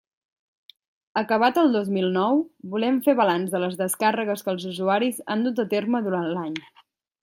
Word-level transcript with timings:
Acabat 1.21 1.59
el 1.63 1.69
dos 1.75 1.91
mil 1.97 2.09
nou, 2.17 2.41
volem 2.73 2.99
fer 3.09 3.17
balanç 3.21 3.55
de 3.55 3.63
les 3.67 3.79
descàrregues 3.85 4.45
que 4.49 4.53
els 4.57 4.69
usuaris 4.75 5.25
han 5.33 5.49
dut 5.49 5.67
a 5.67 5.71
terme 5.79 6.07
durant 6.09 6.31
l'any. 6.37 6.63